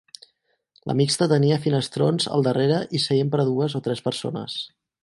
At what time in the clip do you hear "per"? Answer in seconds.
3.37-3.45